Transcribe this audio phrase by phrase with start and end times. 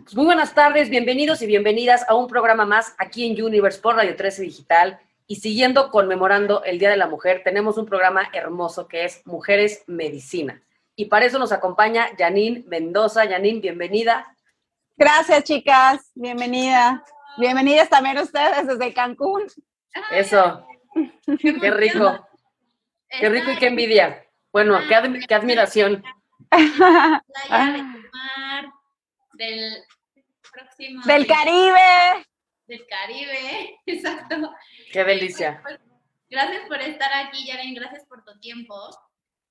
[0.00, 3.96] Pues muy buenas tardes, bienvenidos y bienvenidas a un programa más aquí en Universe por
[3.96, 4.98] Radio 13 Digital.
[5.26, 9.84] Y siguiendo conmemorando el Día de la Mujer, tenemos un programa hermoso que es Mujeres
[9.86, 10.62] Medicina.
[10.96, 13.28] Y para eso nos acompaña Janine Mendoza.
[13.28, 14.34] Janine, bienvenida.
[14.96, 16.10] Gracias, chicas.
[16.14, 17.04] Bienvenida.
[17.36, 19.42] Bienvenidas también ustedes desde Cancún.
[20.10, 20.66] Eso.
[21.38, 22.26] Qué rico.
[23.08, 24.24] Qué rico y qué envidia.
[24.52, 26.02] Bueno, qué, qué admiración.
[29.34, 29.84] del
[30.52, 31.02] próximo.
[31.04, 32.26] Del Caribe.
[32.66, 34.54] Del Caribe, exacto.
[34.92, 35.60] Qué delicia.
[35.62, 35.80] Pues,
[36.30, 38.74] gracias por estar aquí, Yaren, gracias por tu tiempo.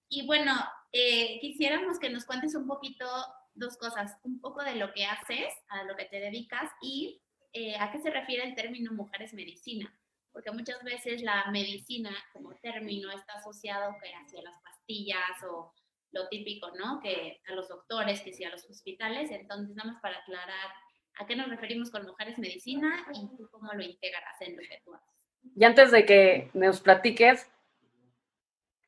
[0.10, 0.54] Y bueno,
[0.92, 3.06] eh, quisiéramos que nos cuentes un poquito
[3.54, 7.22] dos cosas, un poco de lo que haces, a lo que te dedicas y
[7.54, 9.94] eh, a qué se refiere el término mujeres medicina,
[10.32, 15.74] porque muchas veces la medicina como término está asociado hacia las pastillas o
[16.12, 17.00] lo típico, ¿no?
[17.02, 19.32] Que a los doctores, que sí a los hospitales.
[19.32, 20.70] Entonces, nada más para aclarar
[21.18, 24.82] a qué nos referimos con mujeres medicina y tú cómo lo integras en lo que
[24.84, 25.10] tú haces.
[25.56, 27.50] Y antes de que nos platiques,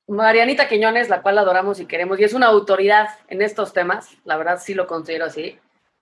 [0.07, 4.37] Marianita Quiñones, la cual adoramos y queremos, y es una autoridad en estos temas, la
[4.37, 5.57] verdad sí lo considero así,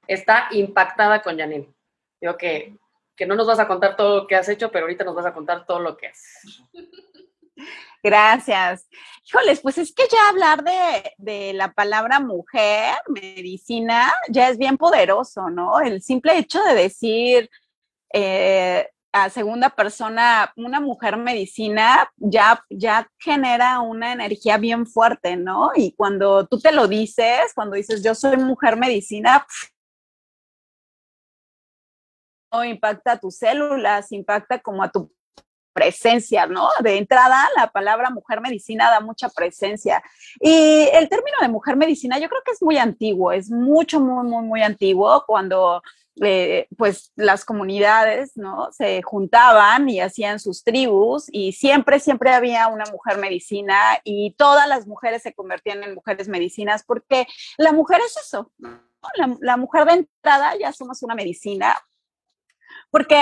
[0.08, 1.70] está impactada con Janine.
[2.20, 2.76] Digo que,
[3.16, 5.26] que no nos vas a contar todo lo que has hecho, pero ahorita nos vas
[5.26, 6.62] a contar todo lo que haces.
[8.04, 8.88] Gracias.
[9.23, 10.64] Híjoles, pues es que ya hablar
[11.17, 15.80] de, la palabra mujer, medicina, ya es bien poderoso, ¿no?
[15.80, 17.49] El simple hecho de decir
[18.14, 25.72] eh, a segunda persona, una mujer medicina, ya, ya genera una energía bien fuerte, ¿no?
[25.75, 29.45] Y cuando tú te lo dices, cuando dices yo soy mujer medicina,
[32.66, 35.11] impacta a tus células, impacta como a tu
[35.73, 36.69] presencia, ¿no?
[36.81, 40.03] De entrada, la palabra mujer medicina da mucha presencia.
[40.39, 44.25] Y el término de mujer medicina yo creo que es muy antiguo, es mucho, muy,
[44.27, 45.81] muy, muy antiguo cuando
[46.22, 48.72] eh, pues las comunidades, ¿no?
[48.72, 54.67] Se juntaban y hacían sus tribus y siempre, siempre había una mujer medicina y todas
[54.67, 57.27] las mujeres se convertían en mujeres medicinas porque
[57.58, 58.52] la mujer es eso,
[59.15, 61.76] La, la mujer de entrada ya somos una medicina
[62.92, 63.20] porque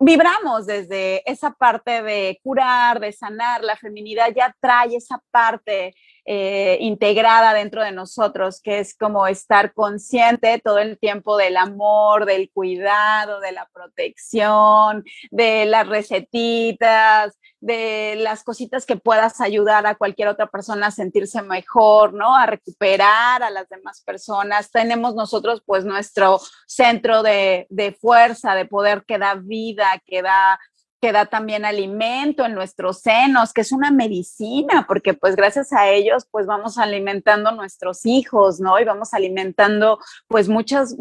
[0.00, 5.94] vibramos desde esa parte de curar, de sanar, la feminidad ya trae esa parte
[6.30, 12.26] eh, integrada dentro de nosotros, que es como estar consciente todo el tiempo del amor,
[12.26, 19.94] del cuidado, de la protección, de las recetitas, de las cositas que puedas ayudar a
[19.94, 22.36] cualquier otra persona a sentirse mejor, ¿no?
[22.36, 24.70] A recuperar a las demás personas.
[24.70, 30.60] Tenemos nosotros pues nuestro centro de, de fuerza, de poder que da vida, que da
[31.00, 35.88] que da también alimento en nuestros senos, que es una medicina, porque pues gracias a
[35.88, 38.78] ellos pues vamos alimentando nuestros hijos, ¿no?
[38.80, 40.96] Y vamos alimentando pues muchas,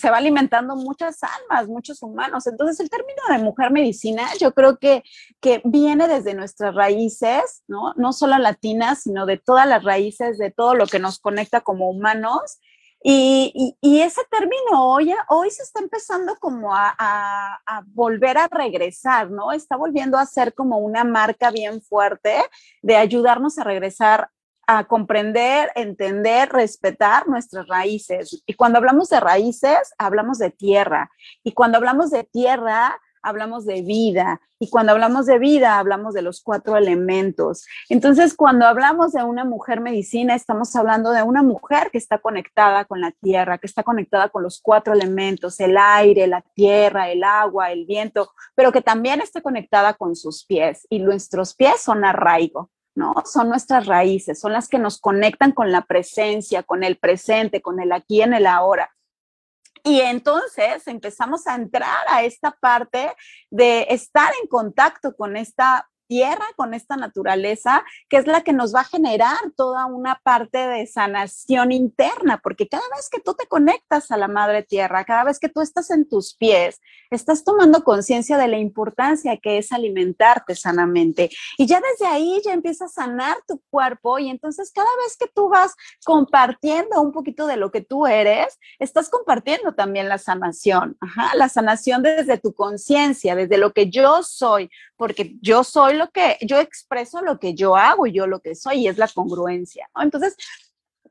[0.00, 2.46] se va alimentando muchas almas, muchos humanos.
[2.46, 5.02] Entonces el término de mujer medicina yo creo que,
[5.40, 7.92] que viene desde nuestras raíces, ¿no?
[7.96, 11.90] No solo latinas, sino de todas las raíces, de todo lo que nos conecta como
[11.90, 12.58] humanos
[13.02, 19.52] y, ese término hoy, hoy se está empezando como a, a, volver a regresar, ¿no?
[19.52, 22.42] Está volviendo a ser como una marca bien fuerte
[22.82, 24.30] de ayudarnos a regresar
[24.70, 28.42] a comprender, entender, respetar nuestras raíces.
[28.44, 31.10] Y cuando hablamos de raíces, hablamos de tierra.
[31.42, 36.22] Y cuando hablamos de tierra, hablamos de vida y cuando hablamos de vida hablamos de
[36.22, 37.66] los cuatro elementos.
[37.88, 42.84] Entonces, cuando hablamos de una mujer medicina, estamos hablando de una mujer que está conectada
[42.84, 47.22] con la tierra, que está conectada con los cuatro elementos, el aire, la tierra, el
[47.22, 52.04] agua, el viento, pero que también está conectada con sus pies y nuestros pies son
[52.04, 52.70] arraigo.
[52.98, 53.14] ¿no?
[53.24, 57.80] Son nuestras raíces, son las que nos conectan con la presencia, con el presente, con
[57.80, 58.90] el aquí en el ahora.
[59.88, 63.10] Y entonces empezamos a entrar a esta parte
[63.48, 68.74] de estar en contacto con esta tierra, con esta naturaleza, que es la que nos
[68.74, 73.46] va a generar toda una parte de sanación interna, porque cada vez que tú te
[73.46, 77.84] conectas a la madre tierra, cada vez que tú estás en tus pies, estás tomando
[77.84, 81.30] conciencia de la importancia que es alimentarte sanamente.
[81.56, 85.26] Y ya desde ahí ya empieza a sanar tu cuerpo y entonces cada vez que
[85.34, 90.96] tú vas compartiendo un poquito de lo que tú eres, estás compartiendo también la sanación,
[91.34, 96.38] la sanación desde tu conciencia, desde lo que yo soy, porque yo soy lo que,
[96.40, 99.90] yo expreso lo que yo hago y yo lo que soy, y es la congruencia.
[100.00, 100.36] Entonces,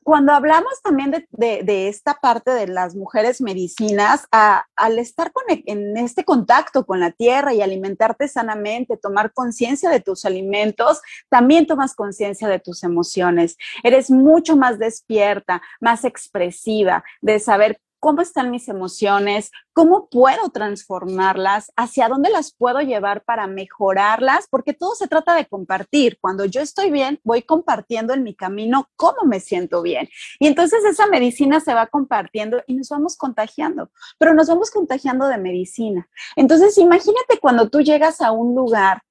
[0.07, 6.23] cuando hablamos también de, esta parte de las mujeres medicinas, al estar e, en este
[6.23, 12.47] contacto con la tierra y alimentarte sanamente, tomar conciencia de tus alimentos, también tomas conciencia
[12.47, 13.57] de tus emociones.
[13.83, 21.73] Eres mucho más despierta, más expresiva, de saber cómo están mis emociones, cómo puedo transformarlas,
[21.75, 26.17] hacia dónde las puedo llevar para mejorarlas, porque todo se trata de compartir.
[26.21, 30.07] Cuando yo estoy bien, voy compartiendo en mi camino cómo me siento bien.
[30.39, 35.27] Y entonces esa medicina se va compartiendo y nos vamos contagiando, pero nos vamos contagiando
[35.27, 36.07] de medicina.
[36.37, 39.01] Entonces, imagínate cuando tú llegas a un lugar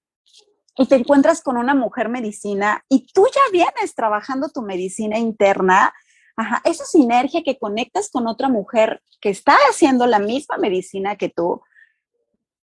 [0.74, 5.92] y te encuentras con una mujer medicina y tú ya vienes trabajando tu medicina interna,
[6.36, 11.30] Ajá, esa sinergia que conectas con otra mujer que está haciendo la misma medicina que
[11.30, 11.62] tú,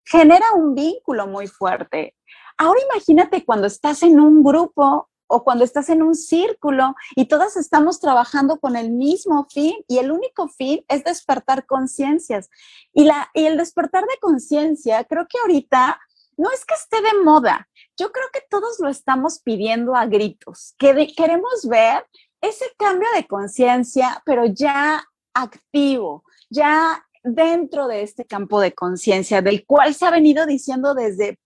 [0.05, 2.15] genera un vínculo muy fuerte.
[2.57, 7.57] Ahora imagínate cuando estás en un grupo o cuando estás en un círculo y todas
[7.57, 12.49] estamos trabajando con el mismo fin y el único fin es despertar conciencias.
[12.93, 15.99] Y, y el despertar de conciencia, creo que ahorita
[16.37, 17.67] no es que esté de moda,
[17.97, 22.05] yo creo que todos lo estamos pidiendo a gritos, que queremos ver
[22.43, 25.03] ese cambio de conciencia, pero ya
[25.33, 31.39] activo, ya dentro de este campo de conciencia, del cual se ha venido diciendo desde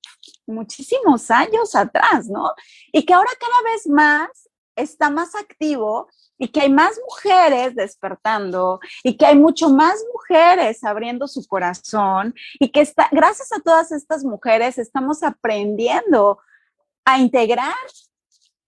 [0.48, 2.52] muchísimos años atrás, ¿no?
[2.92, 6.08] Y que ahora cada vez más está más activo
[6.40, 12.34] y que hay más mujeres despertando y que hay mucho más mujeres abriendo su corazón
[12.60, 16.40] y que está, gracias a todas estas mujeres estamos aprendiendo
[17.06, 17.76] a integrar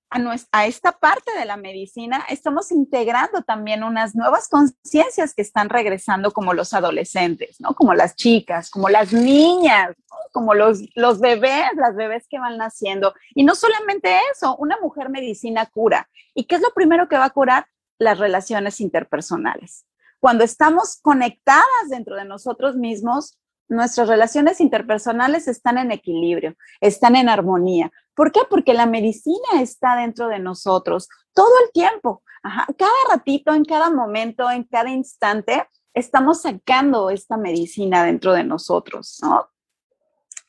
[0.09, 6.31] a, esta parte de la medicina, estamos integrando también unas nuevas conciencias que están regresando
[6.31, 7.75] como los adolescentes, ¿no?
[7.75, 9.95] Como las chicas, como las niñas,
[10.31, 13.13] como los, los bebés, las bebés que van naciendo.
[13.35, 16.09] Y no solamente eso, una mujer medicina cura.
[16.33, 17.67] ¿Y qué es lo primero que va a curar?
[17.99, 19.85] Las relaciones interpersonales.
[20.19, 23.37] Cuando estamos conectadas dentro de nosotros mismos,
[23.69, 27.91] nuestras relaciones interpersonales están en equilibrio, están en armonía.
[28.15, 28.41] ¿Por qué?
[28.49, 32.23] Porque la medicina está dentro de nosotros todo el tiempo.
[32.43, 39.19] Cada ratito, en cada momento, en cada instante, estamos sacando esta medicina dentro de nosotros,
[39.21, 39.49] ¿no?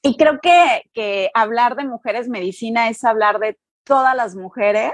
[0.02, 4.92] Y creo que, hablar de mujeres medicina es hablar de todas las mujeres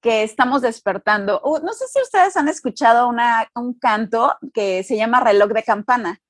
[0.00, 1.40] que estamos despertando.
[1.42, 6.20] Uh, no sé si ustedes han escuchado un canto que se llama reloj de campana.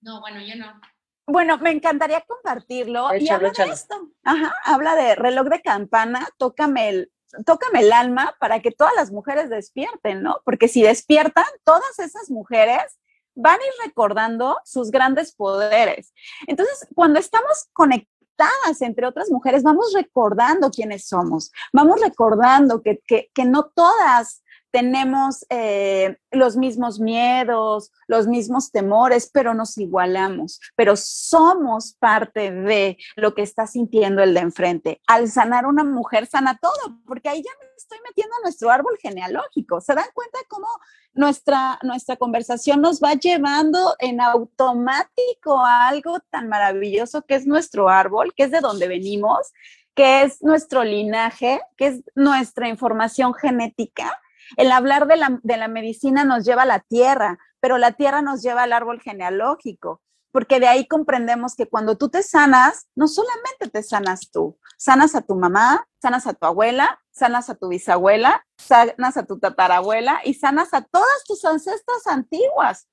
[0.00, 0.80] No, bueno, yo no.
[1.26, 3.14] Bueno, me encantaría compartirlo.
[3.14, 4.10] y habla de esto.
[4.24, 7.12] Ajá, habla de reloj de campana, tócame el,
[7.44, 10.40] tócame el alma para que todas las mujeres despierten, ¿no?
[10.44, 12.98] Porque si despiertan, todas esas mujeres
[13.34, 16.14] van a ir recordando sus grandes poderes.
[16.46, 23.30] Entonces, cuando estamos conectadas entre otras mujeres, vamos recordando quiénes somos, vamos recordando que, que,
[23.34, 30.96] que no todas tenemos eh, los mismos miedos, los mismos temores, pero nos igualamos, pero
[30.96, 35.00] somos parte de lo que está sintiendo el de enfrente.
[35.06, 38.98] Al sanar una mujer, sana todo, porque ahí ya me estoy metiendo a nuestro árbol
[39.00, 39.80] genealógico.
[39.80, 40.68] ¿Se dan cuenta cómo
[41.14, 47.88] nuestra, nuestra conversación nos va llevando en automático a algo tan maravilloso que es nuestro
[47.88, 49.52] árbol, que es de donde venimos?
[49.94, 54.16] que es nuestro linaje, que es nuestra información genética,
[54.56, 55.16] el hablar de
[55.56, 60.00] la, medicina nos lleva a la tierra, pero la tierra nos lleva al árbol genealógico,
[60.32, 65.14] porque de ahí comprendemos que cuando tú te sanas, no solamente te sanas tú, sanas
[65.14, 70.20] a tu mamá, sanas a tu abuela, sanas a tu bisabuela, sanas a tu tatarabuela
[70.24, 72.88] y sanas a todas tus ancestras antiguas.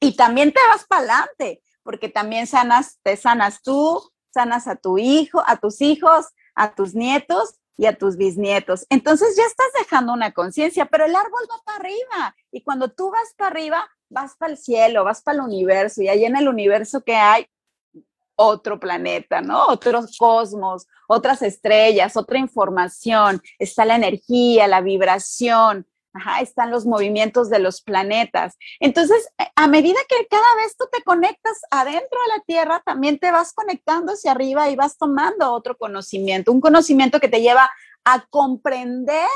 [0.00, 4.02] Y también te vas para adelante, porque también sanas, te sanas tú,
[4.34, 8.86] sanas a tu hijo, a tus hijos, a tus nietos y a tus bisnietos.
[8.90, 13.10] Entonces ya estás dejando una conciencia, pero el árbol va para arriba y cuando tú
[13.10, 16.48] vas para arriba, vas para el cielo, vas para el universo y ahí en el
[16.48, 17.46] universo que hay
[18.34, 19.66] otro planeta, ¿no?
[19.66, 27.48] Otros cosmos, otras estrellas, otra información, está la energía, la vibración, Ajá, están los movimientos
[27.48, 28.56] de los planetas.
[28.80, 33.18] Entonces, eh, a medida que cada vez tú te conectas adentro de la Tierra, también
[33.18, 37.70] te vas conectando hacia arriba y vas tomando otro conocimiento, un conocimiento que te lleva
[38.04, 39.28] a comprender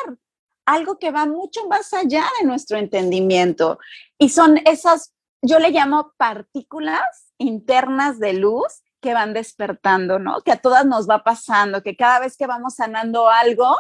[0.67, 3.79] algo que va mucho más allá de nuestro entendimiento.
[4.19, 10.41] Y son esas, yo le llamo partículas internas de luz que van despertando, ¿no?
[10.43, 13.77] Que a todas nos va pasando, que cada vez que vamos sanando algo,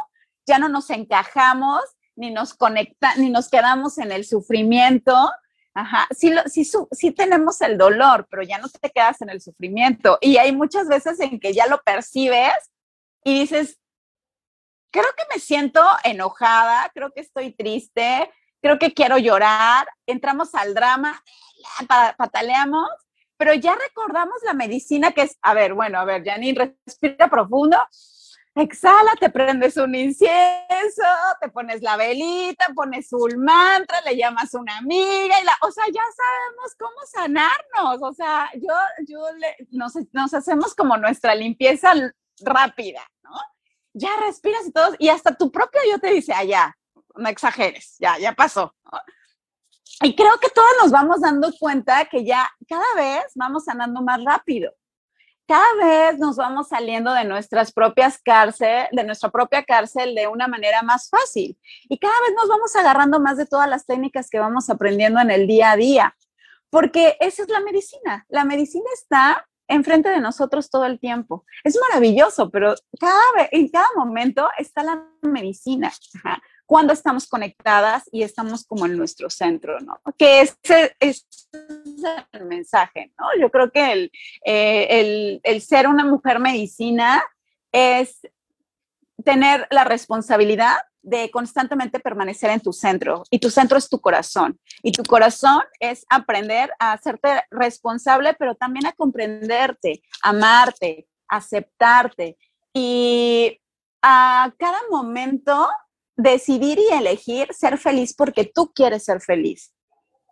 [0.46, 1.80] ya no nos encajamos
[2.16, 5.14] ni nos conecta, ni nos quedamos en el sufrimiento.
[5.74, 10.18] Ajá, sí, sí, sí tenemos el dolor, pero ya no te quedas en el sufrimiento.
[10.20, 12.72] Y hay muchas veces en que ya lo percibes
[13.22, 13.78] y dices,
[14.90, 18.30] creo que me siento enojada, creo que estoy triste,
[18.62, 21.22] creo que quiero llorar, entramos al drama,
[22.16, 22.88] pataleamos,
[23.36, 27.78] pero ya recordamos la medicina que es, a ver, bueno, a ver, Janine, respira profundo,
[28.56, 31.02] exhala, te prendes un incienso,
[31.40, 35.70] te pones la velita, pones un mantra, le llamas a una amiga y la, o
[35.70, 38.74] sea, ya sabemos cómo sanarnos, o sea, yo,
[39.06, 39.20] yo
[39.72, 41.92] nos, nos hacemos como nuestra limpieza
[42.40, 43.30] rápida, ¿no?
[43.92, 46.76] Ya respiras y todo, y hasta tu propio yo te dice, ah, ya,
[47.14, 48.74] no exageres, ya, ya pasó.
[50.02, 54.22] Y creo que todos nos vamos dando cuenta que ya cada vez vamos sanando más
[54.24, 54.72] rápido
[55.46, 60.48] cada vez nos vamos saliendo de nuestras propias cárceles, de nuestra propia cárcel de una
[60.48, 61.58] manera más fácil.
[61.88, 65.30] Y cada vez nos vamos agarrando más de todas las técnicas que vamos aprendiendo en
[65.30, 66.16] el día a día,
[66.70, 68.26] porque esa es la medicina.
[68.28, 71.44] La medicina está enfrente de nosotros todo el tiempo.
[71.64, 75.92] Es maravilloso, pero cada vez, en cada momento está la medicina
[76.66, 80.00] cuando estamos conectadas y estamos como en nuestro centro, ¿no?
[80.18, 81.26] Que es
[82.32, 83.26] el mensaje, ¿no?
[83.40, 84.12] Yo creo que el,
[84.44, 87.22] eh, el ser una mujer medicina
[87.72, 88.20] es
[89.24, 94.58] tener la responsabilidad de constantemente permanecer en tu centro y tu centro es tu corazón
[94.82, 102.36] y tu corazón es aprender a hacerte responsable, pero también a comprenderte, amarte, aceptarte
[102.72, 103.60] y
[104.02, 105.68] a cada momento
[106.16, 109.72] decidir y elegir ser feliz porque tú quieres ser feliz,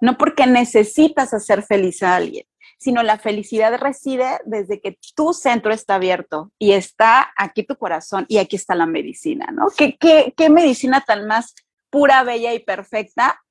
[0.00, 2.46] no porque necesitas hacer feliz a alguien,
[2.78, 8.26] sino la felicidad reside desde que tu centro está abierto y está aquí tu corazón
[8.28, 9.68] y aquí está la medicina, ¿no?
[9.76, 11.54] ¿Qué, qué, medicina tan más
[11.90, 13.42] pura, bella y perfecta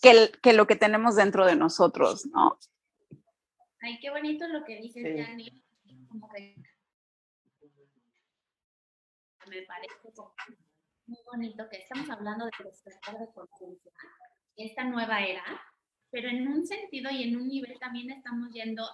[0.00, 2.58] que, que, lo que tenemos dentro de nosotros, ¿no?
[3.80, 5.62] Ay, qué bonito lo que dices, sí.
[6.08, 6.56] Como que
[9.48, 9.94] me parece
[11.06, 13.92] muy bonito que estamos hablando de despertar de conciencia,
[14.56, 15.44] esta nueva era,
[16.12, 18.84] pero en un sentido y en un nivel también estamos yendo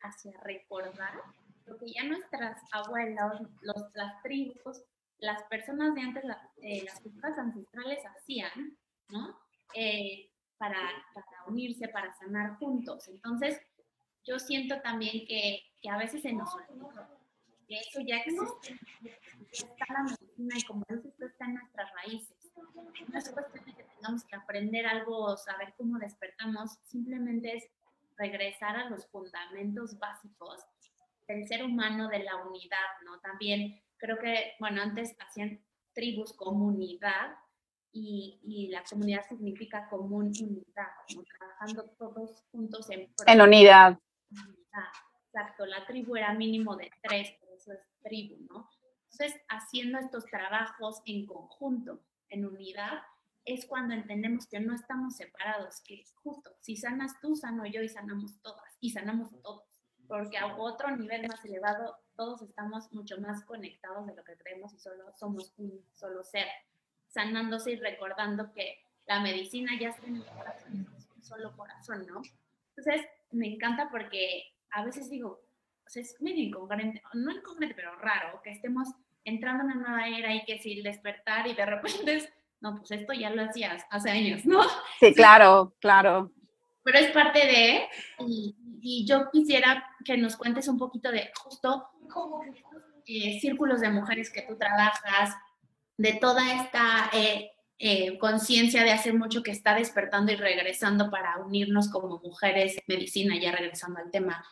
[0.00, 1.14] hacia recordar
[1.64, 4.82] lo que ya nuestras abuelas, los, las tribus,
[5.18, 6.24] las personas de antes,
[6.62, 8.76] eh, las culturas ancestrales hacían,
[9.08, 9.38] ¿no?
[9.74, 10.78] Eh, para,
[11.14, 13.08] para, unirse, para sanar juntos.
[13.08, 13.60] Entonces,
[14.24, 17.08] yo siento también que, que a veces se nos olvida
[17.66, 19.10] que eso ya existe, ya
[19.50, 22.52] está la medicina y como dices, está en nuestras raíces.
[22.54, 23.75] No es cuestión de
[24.06, 27.64] tengamos que aprender algo, saber cómo despertamos, simplemente es
[28.16, 30.64] regresar a los fundamentos básicos
[31.28, 33.18] del ser humano, de la unidad, ¿no?
[33.20, 35.60] También creo que, bueno, antes hacían
[35.92, 37.34] tribus, comunidad,
[37.92, 43.10] y, y, la comunidad significa común unidad, como trabajando todos juntos en...
[43.26, 43.98] En unidad.
[45.24, 47.66] Exacto, la tribu era mínimo de tres, es
[48.02, 48.68] tribu, ¿no?
[49.10, 53.02] Entonces, haciendo estos trabajos en conjunto, en unidad,
[53.46, 57.88] es cuando entendemos que no estamos separados, que justo, si sanas tú, sano yo y
[57.88, 59.62] sanamos todas, y sanamos todos,
[60.08, 64.74] porque a otro nivel más elevado, todos estamos mucho más conectados de lo que creemos
[64.74, 66.48] y solo somos un solo ser,
[67.06, 72.22] sanándose y recordando que la medicina ya está en el corazón, un solo corazón, ¿no?
[72.76, 75.40] Entonces, me encanta porque a veces digo,
[75.86, 78.88] o sea, es medio incongruente, no incongruente, pero raro, que estemos
[79.24, 82.90] entrando en una nueva era y que si despertar y de repente es, no, pues
[82.90, 84.60] esto ya lo hacías hace años, ¿no?
[85.00, 86.32] Sí, claro, claro.
[86.82, 87.88] Pero es parte de,
[88.26, 91.88] y, y yo quisiera que nos cuentes un poquito de justo
[93.08, 95.36] eh, círculos de mujeres que tú trabajas,
[95.96, 101.38] de toda esta eh, eh, conciencia de hace mucho que está despertando y regresando para
[101.38, 104.44] unirnos como mujeres, medicina, ya regresando al tema,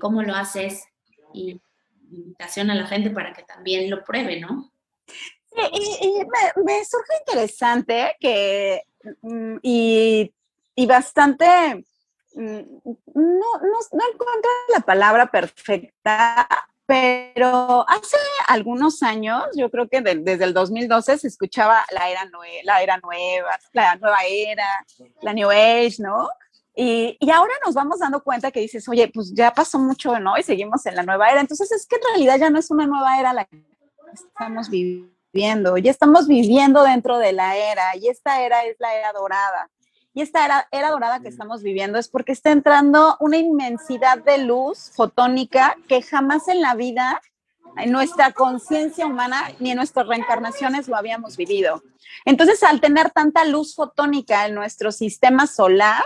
[0.00, 0.84] cómo lo haces
[1.32, 1.58] y
[2.10, 4.70] invitación a la gente para que también lo pruebe, ¿no?
[5.54, 6.24] Sí, y,
[6.64, 8.82] me, surge interesante que,
[9.22, 10.34] mm, y,
[10.74, 11.46] y bastante,
[12.34, 12.58] mm,
[13.14, 16.48] no, no, no encuentro la palabra perfecta,
[16.86, 18.16] pero hace
[18.48, 22.28] algunos años, yo creo que desde el 2012 se escuchaba la era,
[22.64, 24.66] la era nueva, la nueva era,
[25.22, 26.28] la New Age, ¿no?
[26.76, 30.36] Y, y, ahora nos vamos dando cuenta que dices, oye, pues ya pasó mucho, ¿no?
[30.36, 31.40] Y seguimos en la nueva era.
[31.40, 33.62] Entonces es que en realidad ya no es una nueva era la que
[34.12, 39.12] estamos viviendo, ya estamos viviendo dentro de la era y esta era es la era
[39.12, 39.70] dorada.
[40.16, 44.38] Y esta era, era dorada que estamos viviendo es porque está entrando una inmensidad de
[44.38, 47.20] luz fotónica que jamás en la vida,
[47.76, 51.82] en nuestra conciencia humana ni en nuestras reencarnaciones lo habíamos vivido.
[52.24, 56.04] Entonces, al tener tanta luz fotónica en nuestro sistema solar,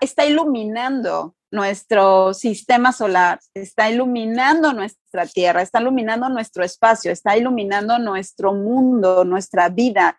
[0.00, 7.98] está iluminando nuestro sistema solar, está iluminando nuestra tierra, está iluminando nuestro espacio, está iluminando
[7.98, 10.18] nuestro mundo, nuestra vida,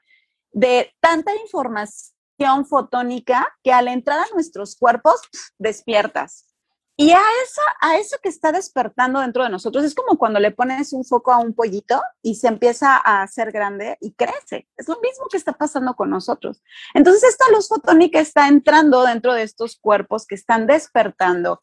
[0.52, 5.22] de tanta información fotónica que al entrar a nuestros cuerpos
[5.58, 6.46] despiertas.
[7.00, 10.50] Y a eso, a eso que está despertando dentro de nosotros, es como cuando le
[10.50, 14.68] pones un foco a un pollito y se empieza a hacer grande y crece.
[14.76, 16.64] Es lo mismo que está pasando con nosotros.
[16.96, 21.62] Entonces, esta luz fotónica está entrando dentro de estos cuerpos que están despertando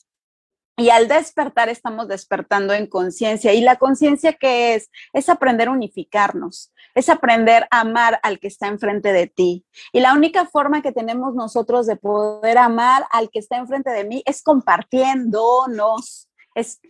[0.76, 3.52] y al despertar estamos despertando en conciencia.
[3.52, 4.90] ¿Y la conciencia qué es?
[5.12, 9.64] Es aprender a unificarnos, es aprender a amar al que está enfrente de ti.
[9.92, 14.04] Y la única forma que tenemos nosotros de poder amar al que está enfrente de
[14.04, 16.80] mí es compartiéndonos, es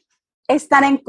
[0.49, 1.03] estar en,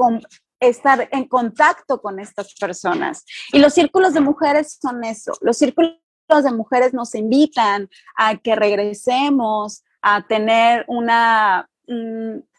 [0.60, 3.26] estar en contacto con estas personas.
[3.52, 5.34] Y los círculos de mujeres son eso.
[5.42, 11.70] Los círculos de mujeres nos invitan a que regresemos a tener una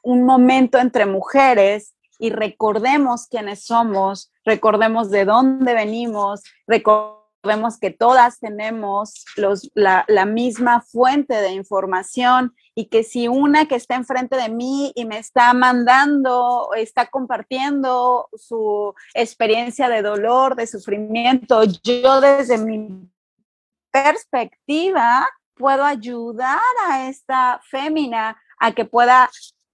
[0.07, 8.41] un momento entre mujeres y recordemos quiénes somos, recordemos de dónde venimos, recordemos que todas
[8.41, 14.37] tenemos los, la, la, misma fuente de información y que si una que está enfrente
[14.37, 22.21] de mí y me está mandando, está compartiendo su experiencia de dolor, de sufrimiento, yo
[22.21, 23.09] desde mi
[23.93, 29.31] perspectiva puedo ayudar a esta fémina a que pueda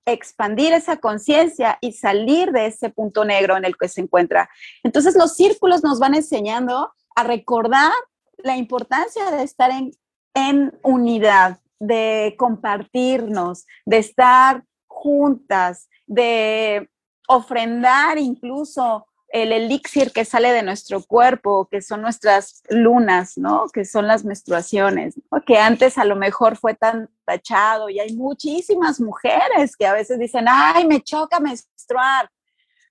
[0.07, 4.49] expandir esa conciencia y salir de ese punto negro en el que se encuentra.
[4.83, 7.93] Entonces los círculos nos van enseñando a recordar
[8.39, 9.93] la importancia de estar en,
[10.35, 16.91] en unidad, de compartirnos, de estar juntas, de
[17.29, 23.67] ofrendar incluso el elixir que sale de nuestro cuerpo, que son nuestras lunas, ¿no?
[23.73, 25.15] Que son las menstruaciones,
[25.47, 30.19] que antes a lo mejor fue tan tachado y hay muchísimas mujeres que a veces
[30.19, 32.31] dicen, ay, me choca menstruar,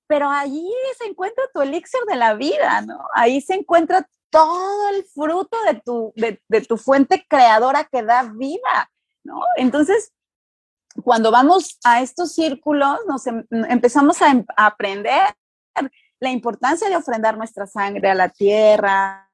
[0.07, 0.67] pero allí
[0.97, 2.99] se encuentra tu elixir de la vida, ¿no?
[3.13, 8.91] Ahí se encuentra todo el fruto de tu, de, tu fuente creadora que da vida,
[9.23, 9.41] ¿no?
[9.57, 10.11] Entonces,
[11.03, 15.35] cuando vamos a estos círculos, nos em, empezamos a, em, a aprender
[16.21, 19.27] la importancia de ofrendar nuestra sangre a la tierra,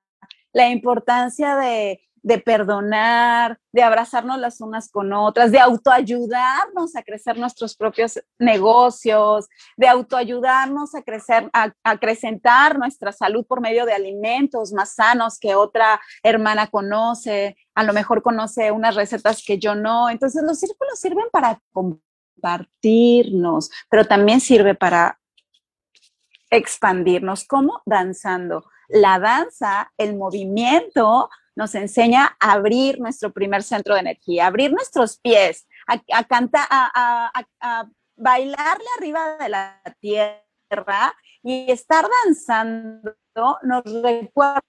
[0.54, 2.02] la importancia de,
[2.46, 9.88] perdonar, de abrazarnos las unas con otras, de autoayudarnos a crecer nuestros propios negocios, de
[9.90, 16.00] autoayudarnos a crecer, a, acrecentar nuestra salud por medio de alimentos más sanos que otra
[16.24, 20.10] hermana conoce, a lo mejor conoce unas recetas que yo no.
[20.10, 25.20] Entonces los círculos sirven para compartirnos, pero también sirve para
[26.50, 27.46] expandirnos.
[27.46, 28.70] como Danzando.
[28.90, 35.18] La danza, el movimiento, nos enseña a abrir nuestro primer centro de energía, abrir nuestros
[35.18, 43.16] pies, a, cantar, a, a, bailarle arriba de la tierra y estar danzando
[43.64, 44.62] nos recuerda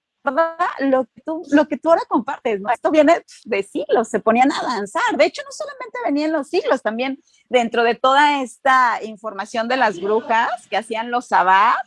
[0.79, 2.69] lo que tú, lo que tú ahora compartes, ¿no?
[2.69, 5.17] Esto viene de siglos, se ponían a danzar.
[5.17, 9.99] De hecho, no solamente venían los siglos, también dentro de toda esta información de las
[9.99, 11.77] brujas que hacían los sabbat,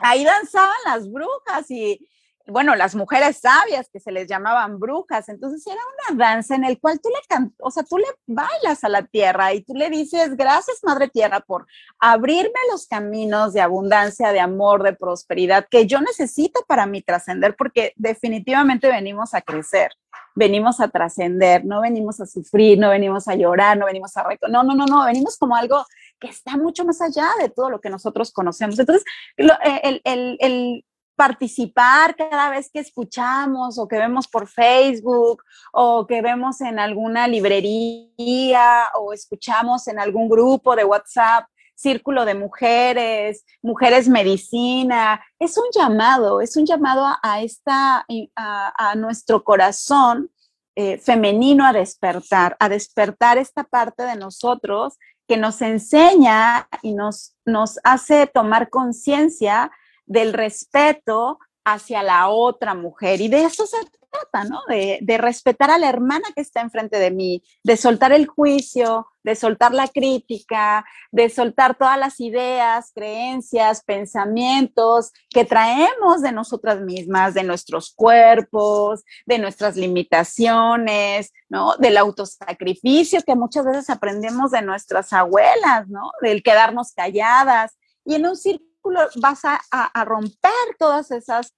[0.00, 2.06] ahí danzaban las brujas y,
[2.48, 5.28] bueno, las mujeres sabias que se les llamaban brujas.
[5.28, 5.80] Entonces era
[6.10, 7.16] una danza en el cual tú le
[7.58, 11.40] o sea, tú le bailas a la tierra y tú le dices, gracias Madre Tierra
[11.40, 11.66] por
[11.98, 17.56] abrirme los caminos de abundancia, de amor, de prosperidad que yo necesito para mi trascender,
[17.56, 19.90] porque definitivamente venimos a crecer,
[20.34, 24.48] venimos a trascender, no venimos a sufrir, no venimos a llorar, no venimos a reto,
[24.48, 25.84] no, no, no, no, venimos como algo
[26.20, 28.78] que está mucho más allá de todo lo que nosotros conocemos.
[28.78, 29.04] Entonces,
[29.36, 30.84] eh, el, el, el
[31.16, 37.26] participar cada vez que escuchamos o que vemos por Facebook o que vemos en alguna
[37.26, 45.66] librería o escuchamos en algún grupo de WhatsApp, círculo de mujeres, mujeres medicina, es un
[45.74, 50.30] llamado, es un llamado a, esta, a, nuestro corazón
[50.74, 57.36] eh, femenino a despertar, a despertar esta parte de nosotros que nos enseña y nos,
[57.44, 59.70] nos hace tomar conciencia
[60.06, 63.20] del respeto hacia la otra mujer.
[63.20, 64.60] Y de eso se trata, ¿no?
[64.68, 69.34] De, respetar a la hermana que está enfrente de mí, de soltar el juicio, de
[69.34, 77.34] soltar la crítica, de soltar todas las ideas, creencias, pensamientos que traemos de nosotras mismas,
[77.34, 81.76] de nuestros cuerpos, de nuestras limitaciones, ¿no?
[81.78, 86.12] Del autosacrificio que muchas veces aprendemos de nuestras abuelas, ¿no?
[86.22, 87.76] Del quedarnos calladas.
[88.04, 88.75] Y en un círculo
[89.16, 91.54] vas a, romper todas esas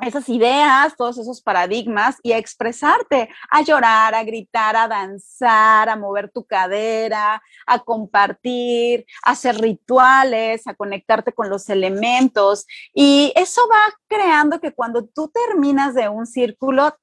[0.00, 5.96] esas ideas, todos esos paradigmas y a expresarte, a llorar, a gritar, a danzar, a
[5.96, 12.66] mover tu cadera, a compartir, a hacer rituales, a conectarte con los elementos.
[12.92, 16.94] Y eso va creando que cuando tú terminas de un círculo,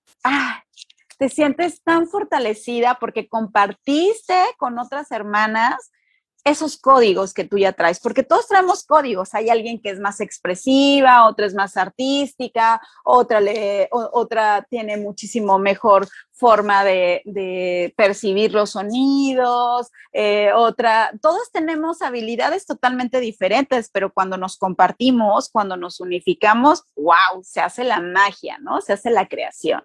[1.17, 5.91] te sientes tan fortalecida porque compartiste con otras hermanas
[6.43, 9.33] esos códigos que tú ya traes, porque todos traemos códigos.
[9.33, 15.57] Hay alguien que es más expresiva, otra es más artística, otra, le, otra tiene muchísimo
[15.57, 24.37] mejor forma de, percibir los sonidos, eh, otra, todos tenemos habilidades totalmente diferentes, pero cuando
[24.37, 28.81] nos compartimos, cuando nos unificamos, wow, se hace la magia, ¿no?
[28.81, 29.81] Se hace la creación.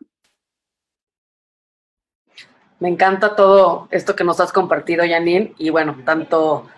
[2.81, 6.69] Me encanta todo esto que nos has compartido, Janine, y bueno, tanto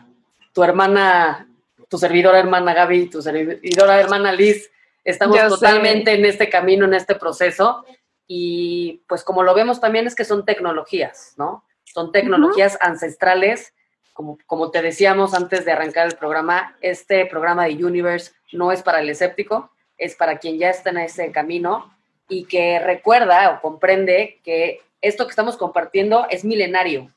[0.52, 1.46] tu hermana,
[1.88, 4.70] tu servidora hermana Gaby, tu servidora hermana Liz,
[5.04, 7.84] estamos totalmente en este camino, en este proceso,
[8.26, 11.64] y pues como lo vemos también es que son tecnologías, ¿no?
[11.84, 13.74] Son tecnologías ancestrales,
[14.14, 18.82] como, como te decíamos antes de arrancar el programa, este programa de Universe no es
[18.82, 21.94] para el escéptico, es para quien ya está en ese camino
[22.28, 27.12] y que recuerda o comprende que esto que estamos compartiendo es milenario,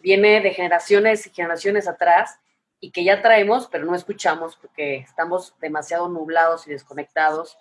[0.00, 2.38] viene de generaciones y generaciones atrás
[2.80, 7.56] y que ya traemos, pero no escuchamos porque estamos demasiado nublados y desconectados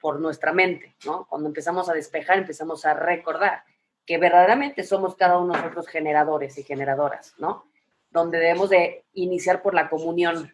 [0.00, 1.26] por nuestra mente, ¿no?
[1.28, 3.64] Cuando empezamos a despejar, empezamos a recordar
[4.04, 7.66] que verdaderamente somos cada uno de nosotros generadores y generadoras, ¿no?
[8.10, 10.52] Donde debemos de iniciar por la comunión,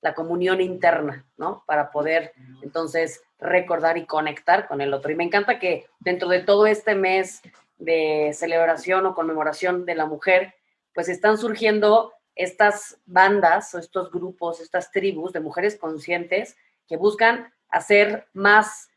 [0.00, 1.62] la comunión interna, ¿no?
[1.66, 5.10] Para poder entonces recordar y conectar con el otro.
[5.10, 7.42] Y me encanta que dentro de todo este mes
[7.78, 10.54] de celebración o conmemoración de la mujer,
[10.94, 17.52] pues están surgiendo estas bandas o estos grupos, estas tribus de mujeres conscientes que buscan
[17.70, 18.88] hacer más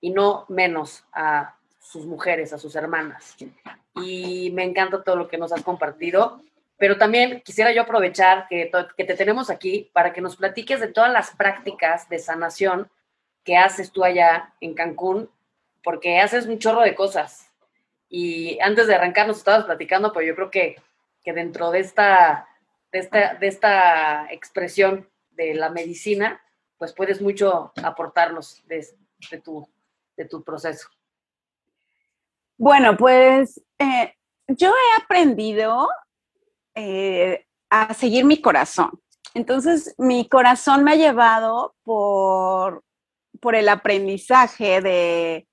[0.00, 3.36] y no menos a sus mujeres, a sus hermanas.
[3.94, 6.42] Y me encanta todo lo que nos has compartido,
[6.76, 10.88] pero también quisiera yo aprovechar que, que te tenemos aquí para que nos platiques de
[10.88, 12.90] todas las prácticas de sanación
[13.44, 15.30] que haces tú allá en Cancún,
[15.82, 17.51] porque haces un chorro de cosas.
[18.14, 20.76] Y antes de arrancar nos estabas platicando, pero yo creo que,
[21.24, 22.46] dentro de esta,
[22.92, 26.42] de esta, de esta expresión de la medicina,
[26.76, 28.86] pues puedes mucho aportarnos de,
[29.42, 29.66] tu,
[30.14, 30.90] de tu proceso.
[32.58, 34.14] Bueno, pues eh,
[34.46, 35.88] yo he aprendido
[36.74, 38.90] eh, a seguir mi corazón.
[39.32, 42.84] Entonces, mi corazón me ha llevado por,
[43.40, 45.48] por el aprendizaje de,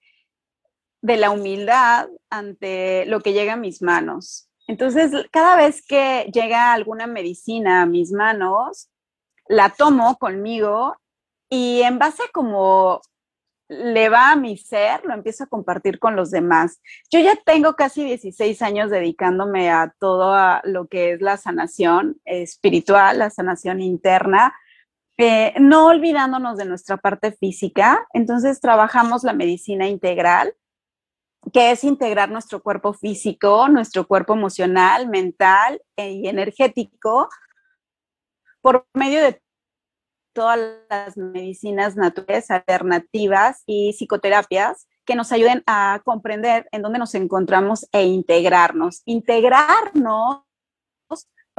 [1.01, 4.49] de la humildad ante lo que llega a mis manos.
[4.67, 8.89] Entonces, cada vez que llega alguna medicina a mis manos,
[9.47, 10.95] la tomo conmigo
[11.49, 13.01] y en base a cómo
[13.67, 16.81] le va a mi ser, lo empiezo a compartir con los demás.
[17.11, 23.19] Yo ya tengo casi 16 años dedicándome a todo lo que es la sanación espiritual,
[23.19, 24.55] la sanación interna,
[25.17, 28.07] eh, no olvidándonos de nuestra parte física.
[28.13, 30.53] Entonces, trabajamos la medicina integral
[31.53, 37.29] que es integrar nuestro cuerpo físico, nuestro cuerpo emocional, mental e, y energético
[38.61, 39.41] por medio de
[40.33, 47.15] todas las medicinas naturales, alternativas y psicoterapias que nos ayuden a comprender en dónde nos
[47.15, 49.01] encontramos e integrarnos.
[49.05, 50.43] Integrarnos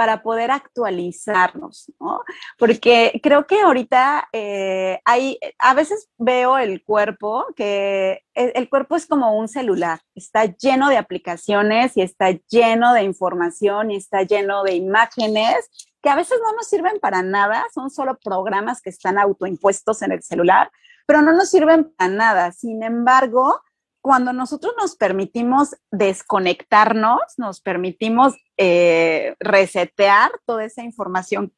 [0.01, 2.23] para poder actualizarnos, ¿no?
[2.59, 8.97] Porque creo que ahorita eh, hay, a veces veo el cuerpo, que e, el, cuerpo
[8.97, 14.23] es como un celular, está lleno de aplicaciones y está lleno de información y está
[14.23, 15.69] lleno de imágenes
[16.01, 20.13] que a veces no nos sirven para nada, son solo programas que están autoimpuestos en
[20.13, 20.71] el celular,
[21.07, 22.53] pero no nos sirven para nada.
[22.53, 23.61] Sin embargo,
[24.01, 31.53] cuando nosotros nos permitimos desconectarnos, nos permitimos eh, resetear toda esa información,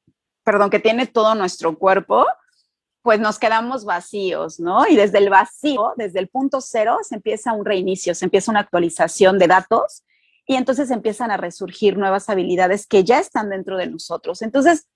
[0.44, 2.26] perdón, que tiene todo nuestro cuerpo,
[3.02, 4.87] pues nos quedamos vacíos, ¿no?
[4.87, 8.61] Y desde el vacío, desde el punto cero, se empieza un reinicio, se empieza una
[8.61, 10.05] actualización de datos
[10.46, 14.42] y entonces empiezan a resurgir nuevas habilidades que ya están dentro de nosotros.
[14.42, 14.87] Entonces,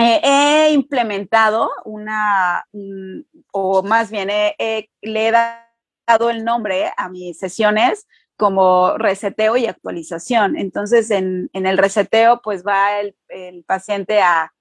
[0.00, 2.64] eh, he implementado una,
[3.52, 4.88] o más bien le he
[6.08, 8.06] dado el nombre a mis sesiones
[8.38, 10.56] como reseteo y actualización.
[10.56, 13.14] Entonces, en, el reseteo, pues va el,
[13.66, 14.54] paciente a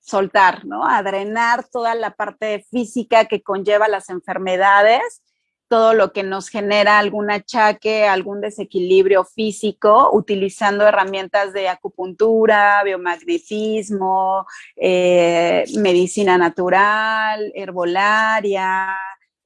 [0.00, 0.86] soltar, ¿no?
[0.86, 5.22] A drenar toda la parte física que conlleva las enfermedades,
[5.68, 14.46] todo lo que nos genera algún achaque, algún desequilibrio físico, utilizando herramientas de acupuntura, biomagnetismo,
[14.76, 18.96] eh, medicina natural, herbolaria,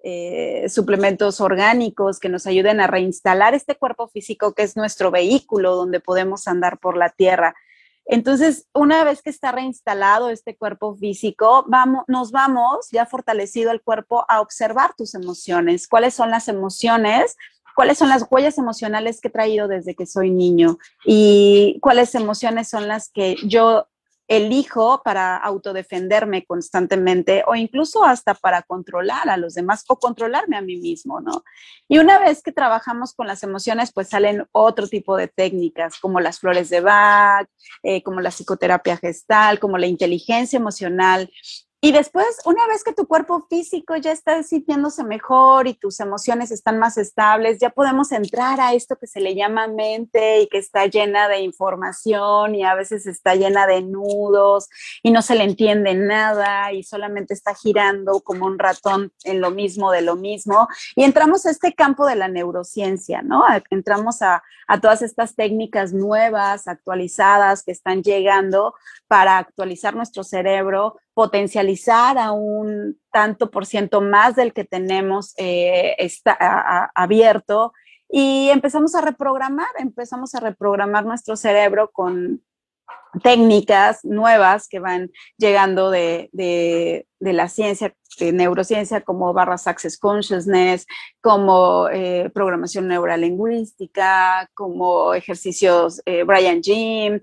[0.03, 5.75] eh, suplementos orgánicos que nos ayuden a reinstalar este cuerpo físico que es nuestro vehículo
[5.75, 7.55] donde podemos andar por la tierra.
[8.05, 13.83] Entonces, una vez que está reinstalado este cuerpo físico, vamos, nos vamos, ya fortalecido el
[13.83, 15.87] cuerpo, a observar tus emociones.
[15.87, 17.37] ¿Cuáles son las emociones
[17.79, 22.69] cuáles son las huellas emocionales que he traído desde que soy niño y cuáles emociones
[22.69, 23.87] son las que yo
[24.29, 30.61] elijo para autodefenderme constantemente o incluso hasta para controlar a los demás o controlarme a
[30.61, 31.43] mí mismo, ¿no?
[31.89, 36.21] Y una vez que trabajamos con las emociones, pues salen otro tipo de técnicas como
[36.21, 37.49] las flores de Bach,
[37.83, 41.31] eh, como la psicoterapia gestal, como la inteligencia emocional,
[41.81, 46.51] y después, una vez que tu cuerpo físico ya está sintiéndose mejor y tus emociones
[46.51, 50.59] están más estables, ya podemos entrar a esto que se le llama mente y que
[50.59, 54.69] está llena de información y a veces está llena de nudos
[55.05, 59.53] y no se le entiende nada y solamente está girando como un ratón en lo
[59.53, 60.67] mismo de lo mismo.
[60.97, 63.45] Y entramos a este campo de la neurociencia, ¿no?
[63.71, 68.75] Entramos a, a todas estas técnicas nuevas, actualizadas que están llegando
[69.07, 75.97] para actualizar nuestro cerebro potencializar a un tanto por ciento más del que tenemos eh,
[75.99, 77.73] está, abierto
[78.09, 82.41] y empezamos a reprogramar, empezamos a reprogramar nuestro cerebro con
[83.23, 86.31] técnicas nuevas que van llegando de,
[87.19, 90.87] la ciencia, de neurociencia, como barras Access Consciousness,
[91.21, 97.21] como eh, programación neurolingüística, como ejercicios eh, Brian Jim,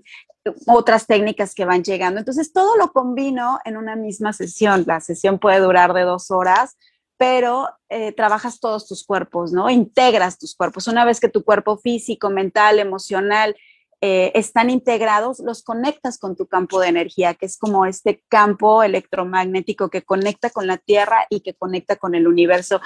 [0.66, 2.18] otras técnicas que van llegando.
[2.18, 4.84] Entonces, todo lo combino en una misma sesión.
[4.86, 6.76] La sesión puede durar de dos horas,
[7.16, 9.70] pero eh, trabajas todos tus cuerpos, ¿no?
[9.70, 10.86] Integras tus cuerpos.
[10.86, 13.56] Una vez que tu cuerpo físico, mental, emocional
[14.02, 18.82] eh, están integrados, los conectas con tu campo de energía, que es como este campo
[18.82, 22.80] electromagnético que conecta con la Tierra y que conecta con el universo.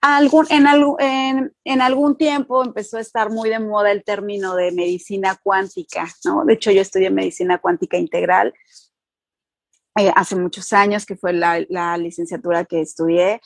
[0.00, 0.66] Algún, en,
[0.98, 6.08] en, en, algún tiempo empezó a estar muy de moda el término de medicina cuántica,
[6.24, 6.44] ¿no?
[6.44, 8.52] De hecho, yo estudié medicina cuántica integral
[9.98, 13.40] eh, hace muchos años, que fue la, la licenciatura que estudié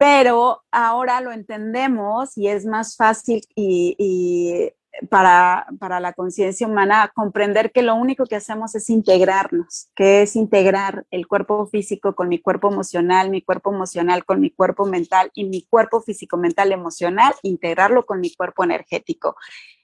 [0.00, 4.72] pero ahora lo entendemos y es más fácil y, y
[5.08, 10.36] para, para la conciencia humana comprender que lo único que hacemos es integrarnos, que es
[10.36, 15.30] integrar el cuerpo físico con mi cuerpo emocional, mi cuerpo emocional con mi cuerpo mental
[15.34, 19.36] y mi cuerpo físico, mental, emocional, integrarlo con mi cuerpo energético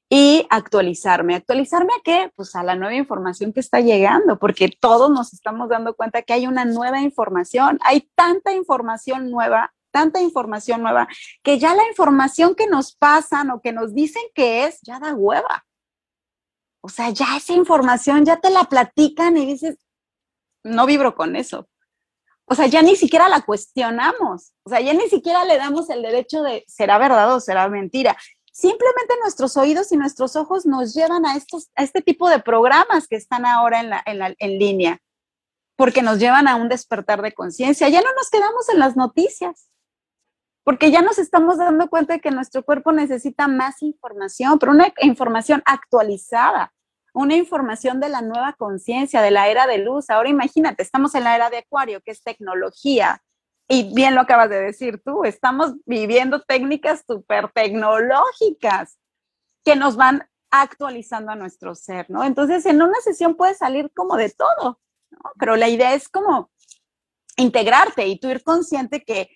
[0.08, 1.34] y actualizarme.
[1.34, 2.32] ¿Actualizarme a qué?
[2.36, 6.32] Pues a la nueva información que está llegando, porque todos nos estamos dando cuenta que
[6.32, 11.08] hay una nueva información, hay tanta información nueva tanta información nueva
[11.42, 15.14] que ya la información que nos pasan o que nos dicen que es, ya da
[15.14, 15.64] hueva.
[16.82, 19.78] O sea, ya esa información ya te la platican y dices,
[20.64, 21.66] no vibro con eso.
[22.44, 24.52] O sea, ya ni siquiera la cuestionamos.
[24.64, 28.18] O sea, ya ni siquiera le damos el derecho de, ¿será verdad o será mentira?
[28.52, 33.08] Simplemente nuestros oídos y nuestros ojos nos llevan a, estos, a este tipo de programas
[33.08, 35.00] que están ahora en, la, en, la, en línea,
[35.74, 37.88] porque nos llevan a un despertar de conciencia.
[37.88, 39.70] Ya no nos quedamos en las noticias
[40.66, 44.92] porque ya nos estamos dando cuenta de que nuestro cuerpo necesita más información, pero una
[45.00, 46.74] información actualizada,
[47.14, 50.10] una información de la nueva conciencia, de la era de luz.
[50.10, 53.22] Ahora imagínate, estamos en la era de Acuario, que es tecnología.
[53.68, 58.98] Y bien lo acabas de decir tú, estamos viviendo técnicas súper tecnológicas
[59.64, 62.24] que nos van actualizando a nuestro ser, ¿no?
[62.24, 64.80] Entonces, en una sesión puede salir como de todo,
[65.12, 65.30] ¿no?
[65.38, 66.50] Pero la idea es como
[67.36, 69.30] integrarte y tú ir consciente que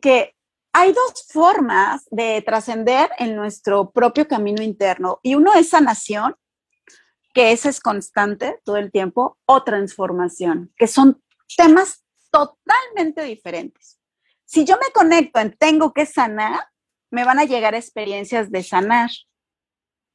[0.00, 0.34] que
[0.72, 6.36] hay dos formas de trascender en nuestro propio camino interno y uno es sanación,
[7.32, 11.22] que ese es constante todo el tiempo, o transformación, que son
[11.56, 13.98] temas totalmente diferentes.
[14.44, 16.68] Si yo me conecto en tengo que sanar,
[17.10, 19.10] me van a llegar experiencias de sanar.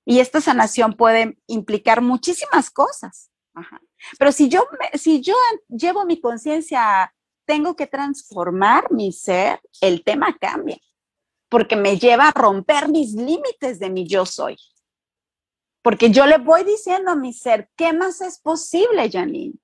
[0.06, 3.32] Y esta sanación puede implicar muchísimas cosas.
[4.18, 5.36] Pero si yo, si yo
[5.68, 7.14] llevo mi conciencia
[7.52, 10.78] tengo que transformar mi ser, el tema cambia,
[11.50, 14.56] porque me lleva a romper mis límites de mi yo soy.
[15.82, 19.56] Porque yo le voy diciendo a mi ser, ¿qué más es posible, Janine?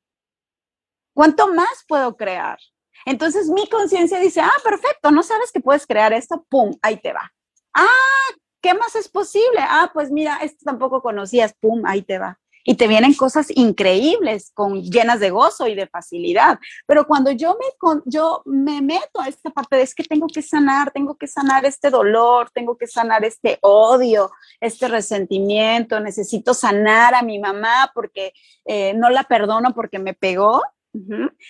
[1.14, 2.60] ¿Cuánto más puedo crear?
[3.06, 7.14] Entonces mi conciencia dice, ah, perfecto, no sabes que puedes crear esto, pum, ahí te
[7.14, 7.32] va.
[7.74, 9.60] Ah, ¿qué más es posible?
[9.62, 12.38] Ah, pues mira, esto tampoco conocías, pum, ahí te va
[12.70, 16.60] y te vienen cosas increíbles, con, llenas de gozo y de facilidad.
[16.86, 20.42] Pero cuando yo me, yo me meto a esta parte de es que tengo que
[20.42, 27.16] sanar, tengo que sanar este dolor, tengo que sanar este odio, este resentimiento, necesito sanar
[27.16, 28.34] a mi mamá porque
[28.66, 30.62] eh, no la perdono porque me pegó.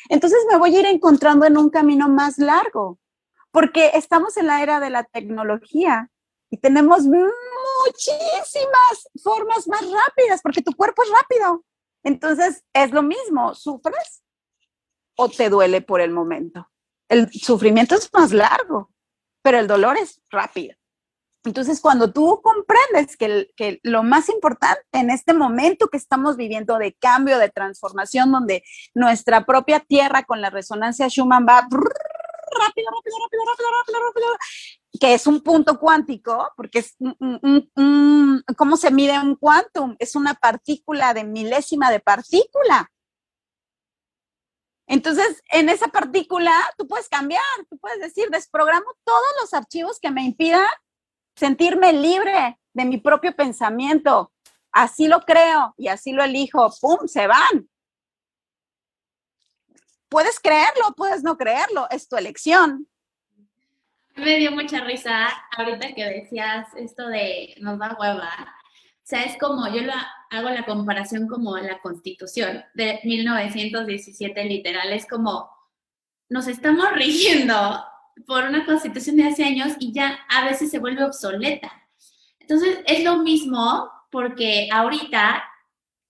[0.09, 2.99] Entonces me voy a ir encontrando en un camino más largo,
[3.49, 6.11] porque estamos en la era de la tecnología
[6.49, 8.09] y tenemos muchísimas
[9.21, 11.65] formas más rápidas, porque tu cuerpo es rápido.
[12.03, 14.23] Entonces, es lo mismo, ¿sufres
[15.17, 16.69] o te duele por el momento?
[17.09, 18.91] El sufrimiento es más largo,
[19.41, 20.75] pero el dolor es rápido.
[21.43, 26.77] Entonces, cuando tú comprendes que, que, lo más importante en este momento que estamos viviendo
[26.77, 33.17] de cambio, de transformación, donde nuestra propia tierra con la resonancia Schumann va rápido, rápido,
[33.23, 34.27] rápido, rápido, rápido, rápido,
[34.99, 39.95] que es un punto cuántico, porque es un, ¿cómo se mide un quantum?
[39.99, 42.91] Es una partícula de milésima de partícula.
[44.87, 50.11] Entonces, en esa partícula, tú puedes cambiar, tú puedes decir, desprogramo todos los archivos que
[50.11, 50.65] me impidan
[51.35, 54.31] sentirme libre de mi propio pensamiento.
[54.71, 56.69] Así lo creo y así lo elijo.
[56.81, 57.07] ¡Pum!
[57.07, 57.69] Se van.
[60.09, 62.87] Puedes creerlo, puedes no creerlo, es tu elección.
[64.17, 68.31] Me dio mucha risa ahorita que decías esto de nos da hueva.
[68.33, 69.81] O sea, es como, yo
[70.31, 75.49] hago la comparación como la constitución de 1917, literal, es como
[76.29, 77.85] nos estamos rigiendo
[78.25, 81.71] por una constitución de hace años y ya a veces se vuelve obsoleta.
[82.39, 85.43] Entonces, es lo mismo porque ahorita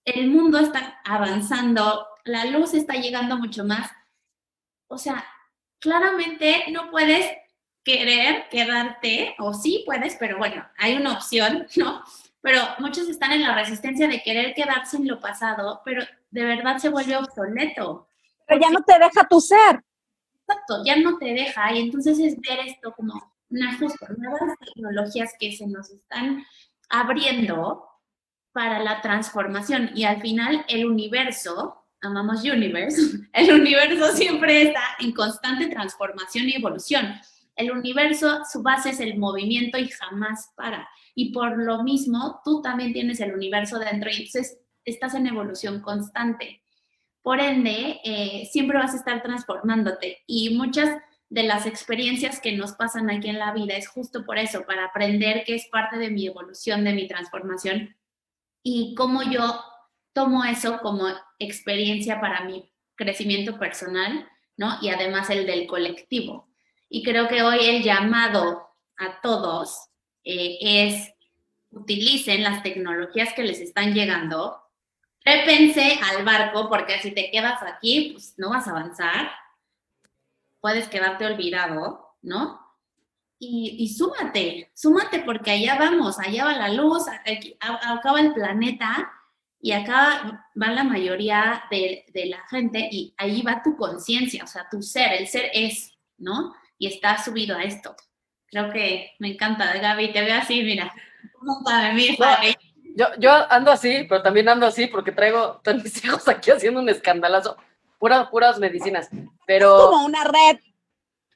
[0.05, 3.91] el mundo está avanzando, la luz está llegando mucho más.
[4.87, 5.25] O sea,
[5.79, 7.29] claramente no puedes
[7.87, 12.03] querer quedarte, o sí puedes, pero bueno, hay una opción, ¿no?
[12.41, 16.79] Pero muchos están en la resistencia de querer quedarse en lo pasado, pero de verdad
[16.79, 18.09] se vuelve obsoleto.
[18.45, 19.81] Pero ya no te deja tu ser.
[20.41, 23.13] Exacto, ya no te deja y entonces es ver esto como
[23.49, 26.43] una justo, nuevas tecnologías que se nos están
[26.89, 27.87] abriendo
[28.51, 35.13] para la transformación y al final el universo, amamos universe, el universo siempre está en
[35.13, 37.17] constante transformación y evolución.
[37.57, 40.87] El universo, su base es el movimiento y jamás para.
[41.15, 45.81] Y por lo mismo, tú también tienes el universo dentro y entonces estás en evolución
[45.81, 46.61] constante.
[47.21, 50.97] Por ende, eh, siempre vas a estar transformándote y muchas
[51.29, 54.85] de las experiencias que nos pasan aquí en la vida es justo por eso, para
[54.85, 57.95] aprender que es parte de mi evolución, de mi transformación
[58.63, 59.59] y cómo yo
[60.13, 61.07] tomo eso como
[61.39, 64.77] experiencia para mi crecimiento personal, ¿no?
[64.81, 66.46] Y además el del colectivo.
[66.89, 69.89] Y creo que hoy el llamado a todos
[70.23, 71.13] eh, es
[71.69, 74.67] utilicen las tecnologías que les están llegando
[75.27, 79.29] Trépense al barco porque si te quedas aquí, pues no vas a avanzar.
[80.61, 82.61] Puedes quedarte olvidado, ¿no?
[83.37, 89.11] Y, y súmate, súmate porque allá vamos, allá va la luz, acá va el planeta
[89.59, 94.47] y acá va la mayoría de, de la gente y ahí va tu conciencia, o
[94.47, 96.55] sea, tu ser, el ser es, ¿no?
[96.77, 97.95] Y está subido a esto.
[98.47, 100.93] Creo que me encanta, Gaby, te veo así, mira.
[101.33, 102.15] ¿Cómo está, mi
[102.97, 106.79] yo, yo ando así, pero también ando así porque traigo todos mis hijos aquí haciendo
[106.79, 107.55] un escandalazo.
[107.99, 109.09] Puras, puras medicinas.
[109.45, 109.77] Pero.
[109.77, 110.59] Es como una red.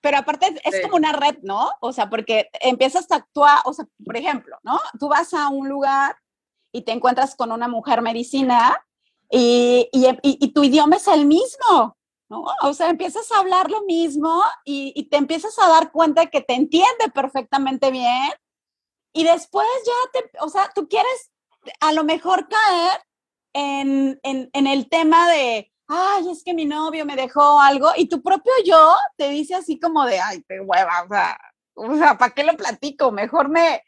[0.01, 1.69] Pero aparte es como una red, ¿no?
[1.79, 4.79] O sea, porque empiezas a actuar, o sea, por ejemplo, ¿no?
[4.99, 6.15] Tú vas a un lugar
[6.71, 8.83] y te encuentras con una mujer medicina
[9.29, 11.95] y, y, y, tu idioma es el mismo,
[12.31, 12.45] ¿no?
[12.61, 16.39] O sea, empiezas a hablar lo mismo y, y, te empiezas a dar cuenta que
[16.39, 18.31] te entiende perfectamente bien
[19.11, 21.31] y después ya te, o sea, tú quieres
[21.81, 23.01] a lo mejor caer
[23.53, 28.53] en, el tema de, ay, es que mi novio me dejó algo y tu propio
[28.65, 31.37] yo te dice así como de, ay, qué hueva, o sea,
[31.73, 33.11] o sea, ¿para qué lo platico?
[33.11, 33.83] Mejor me...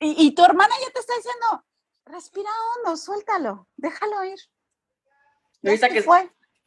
[0.00, 1.64] Y, tu hermana ya te está diciendo,
[2.04, 4.38] respira hondo, suéltalo, déjalo ir.
[5.64, 6.04] Ahorita que,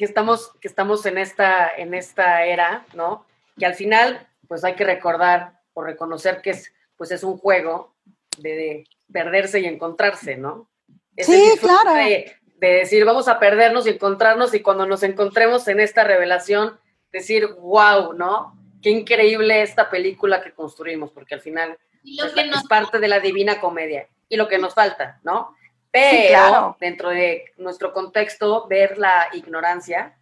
[0.01, 3.23] que, estamos, que estamos en esta, en esta era, ¿no?
[3.55, 7.93] Que al final, pues hay que recordar o reconocer que es, pues es un juego
[8.39, 10.67] de, perderse y encontrarse, ¿no?
[11.15, 11.93] sí, claro.
[11.93, 16.79] De, decir, vamos a perdernos y encontrarnos y cuando nos encontremos en esta revelación,
[17.11, 18.57] decir, wow, ¿no?
[18.81, 24.07] Qué increíble esta película que construimos, porque al final es, parte de la divina comedia
[24.29, 25.55] y lo que nos falta, ¿no?
[25.91, 30.17] Pero dentro de nuestro contexto, ver la ignorancia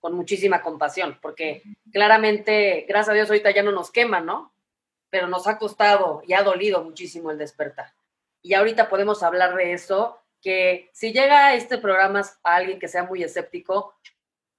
[0.00, 4.52] con muchísima compasión, porque claramente, gracias a Dios, ahorita ya no nos queman, ¿no?
[5.10, 7.92] Pero nos ha costado y ha dolido muchísimo el despertar
[8.42, 12.88] y ahorita podemos hablar de eso, que si llega a este programa a alguien que
[12.88, 13.94] sea muy escéptico,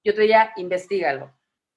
[0.04, 1.34] yo te diría, investigalo,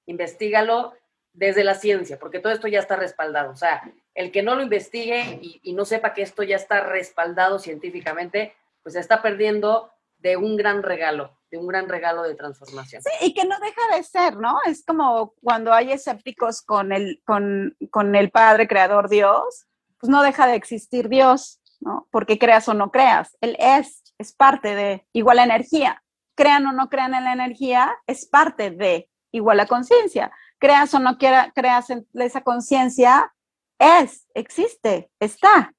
[0.07, 0.94] investigalo
[1.32, 3.50] desde la ciencia, porque todo esto ya está respaldado.
[3.50, 3.82] O sea,
[4.14, 8.55] el que no lo investigue y, no sepa que esto ya está respaldado científicamente,
[8.87, 13.03] pues está perdiendo de un gran regalo, de un gran regalo de transformación.
[13.03, 14.61] Sí, y que no deja de ser, ¿no?
[14.64, 19.66] Es como cuando hay escépticos con el, con, con el Padre Creador Dios,
[19.99, 21.61] pues no deja de existir Dios.
[21.80, 22.07] ¿no?
[22.12, 26.05] Porque creas o no creas, él es, es parte de igual energía.
[26.37, 30.30] Crean o no crean en la energía, es parte de igual la conciencia.
[30.61, 33.34] Creas o no quiera, creas en esa conciencia,
[33.80, 35.72] es, existe, está.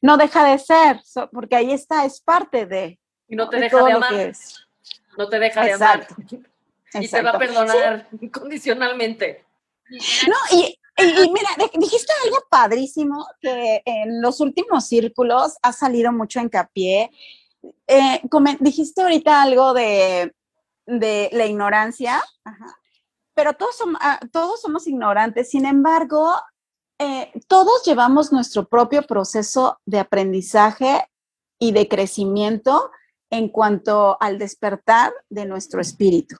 [0.00, 1.00] No deja de ser,
[1.32, 2.98] porque ahí está, es parte de.
[3.28, 4.32] Y no te deja de amar.
[5.16, 6.06] No te deja de amar.
[6.94, 9.44] Y te va a perdonar incondicionalmente.
[10.28, 10.78] No, y,
[11.30, 17.10] mira, dijiste algo padrísimo que en los últimos círculos ha salido mucho hincapié.
[17.86, 18.20] Eh,
[18.60, 20.34] dijiste ahorita algo de,
[20.86, 22.22] la ignorancia,
[23.34, 25.50] pero todos, ah, todos somos ignorantes.
[25.50, 26.34] Sin embargo,
[27.00, 31.10] eh, todos llevamos nuestro propio proceso de aprendizaje
[31.58, 32.90] y de crecimiento
[33.30, 36.36] en cuanto al despertar de nuestro espíritu.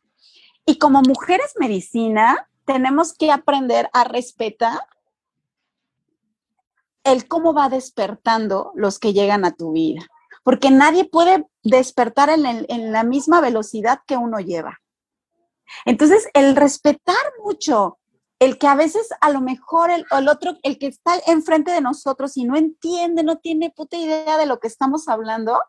[0.66, 4.80] Y como mujeres medicina, tenemos que aprender a respetar
[7.04, 10.02] el cómo va despertando los que llegan a tu vida,
[10.44, 14.78] porque nadie puede despertar en, la misma velocidad que uno lleva.
[15.86, 17.98] Entonces, el respetar mucho,
[18.40, 21.80] el que a veces a lo mejor el, el, otro, el que está enfrente de
[21.80, 25.60] nosotros y no entiende, no tiene puta idea de lo que estamos hablando,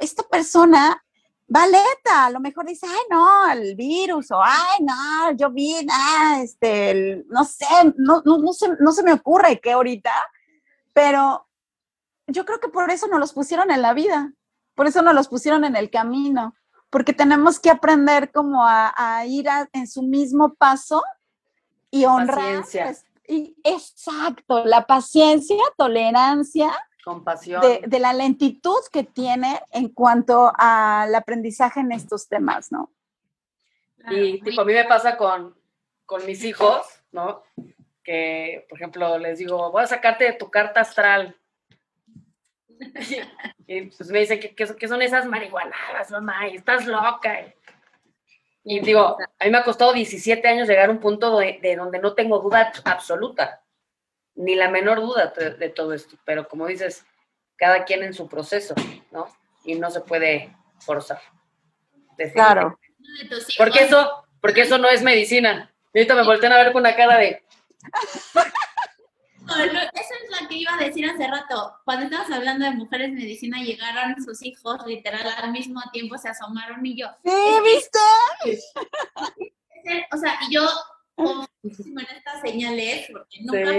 [0.00, 1.02] esta persona
[1.50, 6.40] Valeta, a lo mejor dice, ay, no, el virus, o ay, no, yo vi, ah,
[6.42, 7.64] este, no sé,
[7.96, 10.12] no, no, no, se, no se me ocurre qué ahorita,
[10.92, 11.48] pero
[12.26, 14.30] yo creo que por eso nos los pusieron en la vida,
[14.74, 16.54] por eso nos los pusieron en el camino,
[16.90, 21.02] porque tenemos que aprender como a, ir en su mismo paso
[21.90, 22.64] y honrar.
[22.70, 26.70] Pues, y, exacto, la paciencia, tolerancia
[27.08, 27.62] Compasión.
[27.62, 32.90] De, la lentitud que tiene en cuanto al aprendizaje en estos temas, ¿no?
[34.10, 35.56] Y tipo, a mí me pasa con,
[36.04, 36.82] con mis hijos,
[37.12, 37.42] ¿no?
[38.04, 41.34] Que, por ejemplo, les digo, voy a sacarte de tu carta astral.
[43.70, 46.48] Y, pues me dicen, ¿qué, son esas marihuanadas, mamá?
[46.48, 47.38] Y estás loca.
[48.64, 51.76] Y digo, a mí me ha costado 17 años llegar a un punto de, de
[51.76, 53.62] donde no tengo duda absoluta
[54.38, 57.04] ni la menor duda de, todo esto, pero como dices,
[57.56, 58.74] cada quien en su proceso,
[59.10, 59.26] ¿no?
[59.64, 61.20] Y no se puede forzar.
[62.32, 62.78] Claro.
[63.56, 65.72] Porque eso, porque eso no es medicina.
[65.92, 67.42] ahorita me voltean a ver con una cara de...
[69.56, 71.74] eso es lo que iba a decir hace rato.
[71.84, 76.84] Cuando estabas hablando de mujeres medicina, llegaron sus hijos, literal, al mismo tiempo se asomaron
[76.84, 77.08] y yo.
[77.24, 77.32] Sí,
[77.64, 77.98] ¿viste?
[80.12, 80.68] o sea, y yo
[81.14, 83.74] como en estas señales, porque nunca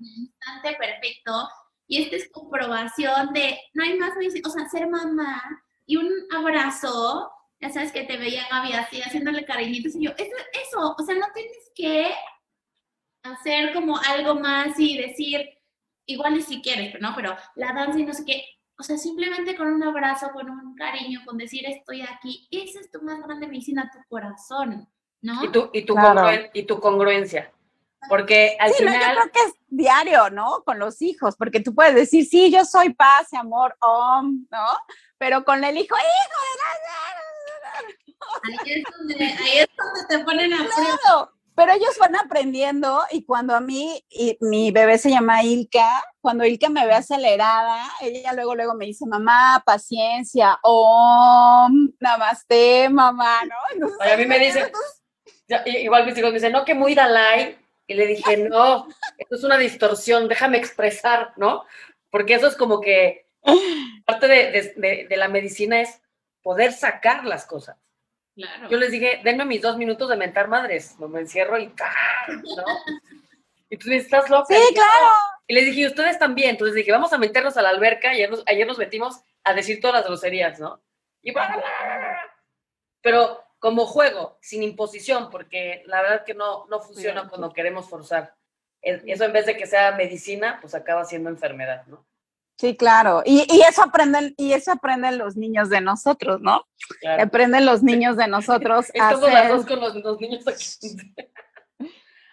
[0.00, 1.48] instante perfecto.
[1.86, 5.42] Y esta es comprobación de, no hay más, o sea, ser mamá
[5.86, 10.36] y un abrazo, ya sabes que te veía Gaby así, haciéndole cariñitos, y yo, eso,
[10.52, 12.10] eso, o sea, no tienes que
[13.24, 15.58] hacer como algo más y decir,
[16.06, 17.14] igual ni si quieres, ¿no?
[17.16, 18.44] Pero la danza y no sé qué,
[18.78, 22.90] o sea, simplemente con un abrazo, con un cariño, con decir estoy aquí, esa es
[22.90, 24.88] tu más grande medicina, tu corazón,
[25.22, 25.44] ¿no?
[25.44, 25.94] Y tu, y tu,
[26.52, 27.50] y tu congruencia.
[28.08, 29.00] Porque al final.
[29.00, 30.62] yo creo que es diario, ¿no?
[30.64, 34.66] Con los hijos, porque tú puedes decir, sí, yo soy paz y amor, om, ¿no?
[35.16, 36.64] Pero con el hijo, hijo de
[38.42, 41.32] Ahí es donde, ahí es donde te ponen a prueba.
[41.56, 46.44] Pero ellos van aprendiendo y cuando a mí, y mi bebé se llama Ilka, cuando
[46.44, 53.86] Ilka me ve acelerada, ella luego, luego me dice, mamá, paciencia, om, namaste, mamá, ¿no?
[54.12, 54.70] a mí me dicen,
[55.66, 58.88] igual mis hijos me dicen, no, que muy Dalai, y le dije, no,
[59.18, 61.64] esto es una distorsión, déjame expresar, ¿no?
[62.10, 63.26] Porque eso es como que
[64.06, 66.00] parte de, la medicina es
[66.42, 67.76] poder sacar las cosas.
[68.34, 68.68] Claro.
[68.68, 72.64] Yo les dije, denme mis dos minutos de mentar madres, me encierro y ¿no?
[73.70, 74.46] Y tú estás loca.
[74.48, 75.12] Sí, claro.
[75.46, 76.50] Y les dije, ustedes también.
[76.50, 78.12] Entonces dije, vamos a meternos a la alberca.
[78.12, 80.82] Y ayer nos, ayer nos metimos a decir todas las groserías, ¿no?
[81.22, 81.32] Y
[83.00, 88.34] Pero como juego, sin imposición, porque la verdad que no, no funciona cuando queremos forzar.
[88.82, 92.06] Eso en vez de que sea medicina, pues acaba siendo enfermedad, ¿no?
[92.56, 93.22] Sí, claro.
[93.24, 96.64] Y, y eso aprenden, y eso aprenden los niños de nosotros, ¿no?
[97.18, 98.86] Aprenden los niños de nosotros.
[99.00, 100.96] a las dos con los, los niños aquí.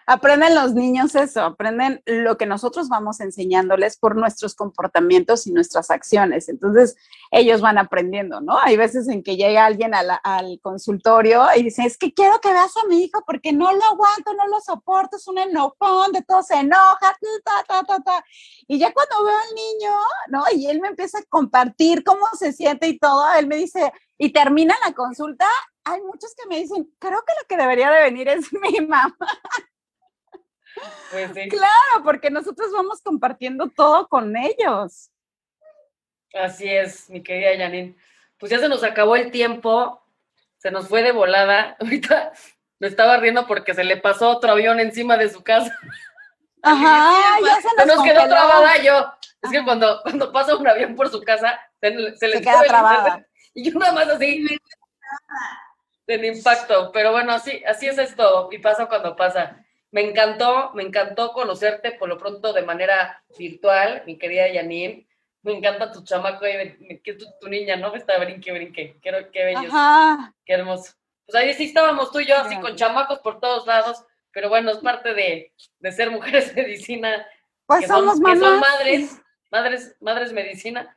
[0.06, 5.90] Aprenden los niños eso, aprenden lo que nosotros vamos enseñándoles por nuestros comportamientos y nuestras
[5.90, 6.48] acciones.
[6.48, 6.96] Entonces,
[7.30, 8.58] ellos van aprendiendo, ¿no?
[8.58, 12.76] Hay veces en que llega alguien al consultorio y dice, es que quiero que veas
[12.76, 16.42] a mi hijo porque no lo aguanto, no lo soporto, es un enojón, de todo
[16.42, 18.24] se enoja, ta, ta, ta, ta.
[18.68, 19.92] Y ya cuando veo al niño,
[20.28, 20.44] ¿no?
[20.54, 24.32] Y él me empieza a compartir cómo se siente y todo, él me dice, y
[24.32, 25.46] termina la consulta,
[25.84, 29.16] hay muchos que me dicen, creo que lo que debería de venir es mi mamá.
[31.12, 35.10] Pues claro, porque nosotros vamos compartiendo todo con ellos.
[36.32, 37.94] Así es, mi querida Janine.
[38.38, 40.02] Pues ya se nos acabó el tiempo,
[40.56, 41.76] se nos fue de volada.
[41.80, 42.32] Ahorita
[42.78, 45.78] me estaba riendo porque se le pasó otro avión encima de su casa.
[46.62, 49.12] Ajá, ya se se nos quedó trabada yo.
[49.42, 53.26] Es que cuando, cuando pasa un avión por su casa, se, se le queda trabada.
[53.52, 54.46] Y yo nada más así.
[56.06, 56.90] En impacto.
[56.92, 58.48] Pero bueno, así, así es esto.
[58.50, 59.61] Y pasa cuando pasa.
[59.92, 65.06] Me encantó, me encantó conocerte por lo pronto de manera virtual, mi querida Janine.
[65.42, 67.92] Me encanta tu chamaco, eh, me- que tu, tu niña, ¿no?
[67.92, 68.96] Me está brinque, brinque.
[69.02, 69.68] Qué, qué bello.
[69.68, 70.34] Ajá.
[70.44, 70.92] Qué hermoso.
[71.26, 74.70] Pues ahí sí estábamos tú y yo, así con chamacos por todos lados, pero bueno,
[74.70, 77.26] es parte de, de ser mujeres medicina,
[77.66, 79.20] Pues que, son, somos que son madres,
[79.50, 80.96] madres, madres medicina.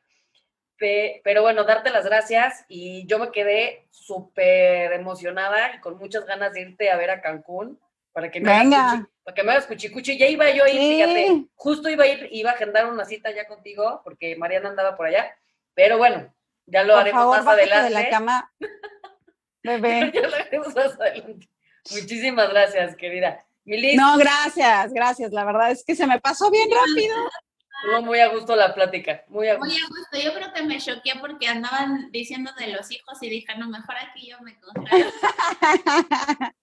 [0.77, 6.25] Pe- pero bueno, darte las gracias y yo me quedé súper emocionada y con muchas
[6.25, 7.79] ganas de irte a ver a Cancún
[8.15, 8.93] para que me hagas Venga.
[8.95, 10.17] cuchi- para que me hagas cuchicuchi.
[10.17, 10.89] Ya iba yo a ir, Sí.
[10.95, 14.95] fíjate, justo iba a ir, iba a agendar una cita ya contigo porque Mariana andaba
[14.95, 15.35] por allá,
[15.73, 16.33] pero bueno,
[16.65, 17.83] ya lo Por haremos favor, más adelante.
[17.83, 18.51] de la cama.
[19.63, 20.11] Bebé.
[20.13, 21.49] Ya lo haremos más adelante.
[21.91, 23.45] Muchísimas gracias, querida.
[23.65, 25.31] Milis, No, gracias, gracias.
[25.33, 27.15] La verdad es que se me pasó bien rápido.
[27.83, 29.23] estuvo muy a gusto la plática.
[29.27, 29.85] Muy a Muy gusto.
[29.85, 30.17] a gusto.
[30.23, 33.95] Yo creo que me choqué porque andaban diciendo de los hijos y dije, no, mejor
[33.97, 35.11] aquí yo me congelo.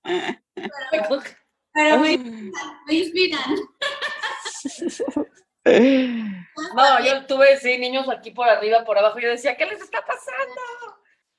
[0.03, 1.09] Pero
[1.75, 2.19] me,
[2.87, 3.57] me inspiran.
[6.75, 9.19] No, yo tuve, sí, niños aquí por arriba, por abajo.
[9.19, 10.61] Yo decía, ¿qué les está pasando?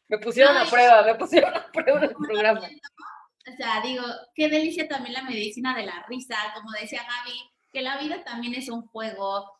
[0.07, 2.61] Me pusieron a prueba, me pusieron a prueba en el programa.
[2.61, 4.03] O sea, digo,
[4.35, 7.37] qué delicia también la medicina de la risa, como decía Gaby,
[7.71, 9.51] que la vida también es un juego.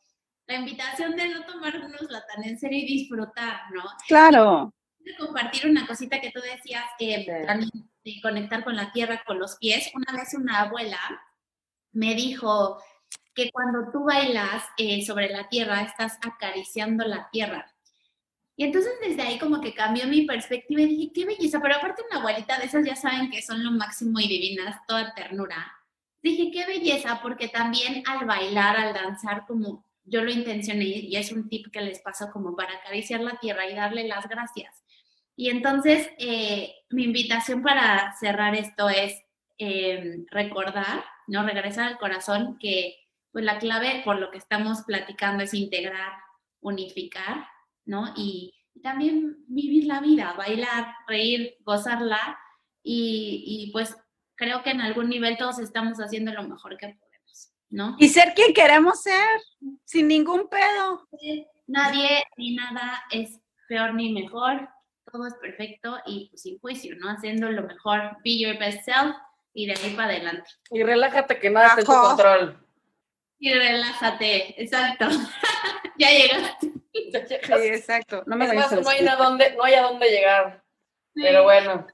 [0.47, 3.83] La invitación de no tomárnosla tan en serio y disfrutar, ¿no?
[4.07, 4.73] Claro.
[5.01, 7.45] Quiero compartir una cosita que tú decías, eh, Sí.
[7.45, 7.69] también
[8.03, 9.91] de conectar con la tierra, con los pies.
[9.93, 10.99] Una vez una abuela
[11.91, 12.81] me dijo
[13.33, 17.73] que cuando tú bailas eh, sobre la tierra, estás acariciando la tierra.
[18.55, 22.03] Y entonces desde ahí como que cambió mi perspectiva y dije, qué belleza, pero aparte
[22.09, 25.73] una abuelita de esas ya saben que son lo máximo y divinas, toda ternura.
[26.21, 31.31] Dije, qué belleza, porque también al bailar, al danzar, como yo lo intencioné y es
[31.31, 34.82] un tip que les paso como para acariciar la tierra y darle las gracias.
[35.35, 39.21] Y entonces eh, mi invitación para cerrar esto es
[39.57, 41.43] eh, recordar, ¿no?
[41.43, 42.97] Regresar al corazón que
[43.31, 46.13] pues la clave por lo que estamos platicando es integrar,
[46.61, 47.47] unificar,
[47.85, 48.13] ¿no?
[48.15, 52.37] Y, y también vivir la vida, bailar, reír, gozarla
[52.83, 53.95] y, y, pues
[54.35, 57.95] creo que en algún nivel todos estamos haciendo lo mejor que podemos, ¿no?
[57.99, 59.39] Y ser quien queremos ser,
[59.83, 61.07] sin ningún pedo.
[61.65, 64.69] Nadie ni nada es peor ni mejor,
[65.13, 67.07] todo es perfecto y pues, sin juicio, ¿no?
[67.07, 69.15] Haciendo lo mejor, be your best self
[69.53, 70.49] y de ahí para adelante.
[70.71, 72.67] Y relájate que nada está en tu control.
[73.37, 75.05] Y relájate, exacto.
[75.97, 76.73] ya llegaste.
[76.93, 78.23] Sí, exacto.
[78.27, 80.63] No me Es más, no hay, a dónde, no hay a dónde llegar.
[81.15, 81.87] Pero bueno,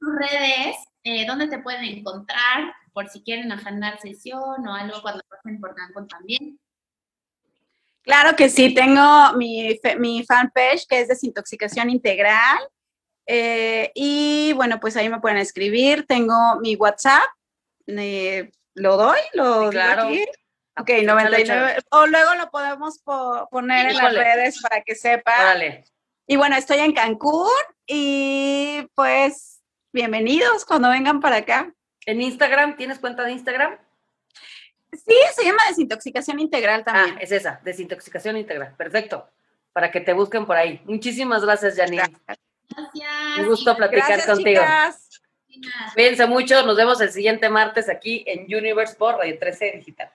[0.00, 5.22] tus redes, eh, dónde te pueden encontrar, por si quieren agendar sesión o algo cuando
[5.28, 6.58] pasen por Cancún también.
[8.06, 9.78] Claro que sí, tengo mi,
[10.26, 12.58] fanpage que es Desintoxicación Integral.
[13.26, 16.06] eh, y bueno, pues ahí me pueden escribir.
[16.06, 17.24] Tengo mi WhatsApp.
[17.88, 19.18] eh, ¿Lo doy?
[19.34, 20.02] ¿Lo digo claro.
[20.04, 20.24] aquí?
[20.78, 21.64] Ok, Échale, 99.
[21.72, 21.86] échale.
[21.90, 25.40] O luego lo podemos po- poner en las redes para que sepan.
[25.40, 25.84] órale.
[26.28, 27.48] Y bueno, estoy en Cancún
[27.86, 31.72] y pues bienvenidos cuando vengan para acá.
[32.04, 32.76] ¿En Instagram?
[32.76, 33.78] ¿Tienes cuenta de Instagram?
[34.96, 37.16] Sí, se llama Desintoxicación Integral también.
[37.16, 38.74] Ah, es esa, desintoxicación integral.
[38.76, 39.28] Perfecto.
[39.72, 40.80] Para que te busquen por ahí.
[40.84, 42.02] Muchísimas gracias, Janine.
[42.26, 43.38] Gracias.
[43.38, 44.62] Un gusto platicar Gracias, contigo.
[44.62, 45.06] chicas.
[45.94, 46.64] Cuídense mucho.
[46.64, 50.10] Nos vemos el siguiente martes aquí en Universe por Radio 13 Digital.